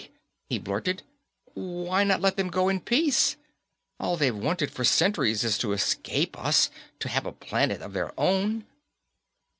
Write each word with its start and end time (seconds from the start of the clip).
he 0.49 0.57
blurted. 0.57 1.03
"Why 1.53 2.03
not 2.03 2.21
let 2.21 2.35
them 2.35 2.49
go 2.49 2.69
in 2.69 2.79
peace? 2.79 3.35
All 3.99 4.17
they've 4.17 4.35
wanted 4.35 4.71
for 4.71 4.83
centuries 4.83 5.43
is 5.43 5.59
to 5.59 5.73
escape 5.73 6.35
us, 6.43 6.71
to 7.01 7.07
have 7.09 7.27
a 7.27 7.31
planet 7.31 7.83
of 7.83 7.93
their 7.93 8.11
own." 8.19 8.65